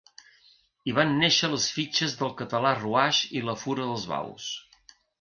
Hi 0.89 0.95
van 0.99 1.13
néixer 1.19 1.51
les 1.51 1.69
fitxes 1.77 2.17
de 2.23 2.31
català 2.41 2.75
Ruaix 2.83 3.23
i 3.41 3.47
la 3.51 3.59
Fura 3.65 3.89
dels 3.93 4.11
Baus. 4.17 4.53